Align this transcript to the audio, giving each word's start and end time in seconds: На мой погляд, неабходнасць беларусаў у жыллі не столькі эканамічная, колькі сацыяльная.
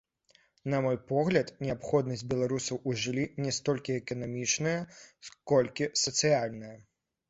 На 0.73 0.77
мой 0.85 0.97
погляд, 1.11 1.51
неабходнасць 1.65 2.25
беларусаў 2.33 2.81
у 2.89 2.97
жыллі 3.05 3.29
не 3.45 3.55
столькі 3.61 3.97
эканамічная, 4.01 4.77
колькі 5.55 5.95
сацыяльная. 6.07 6.79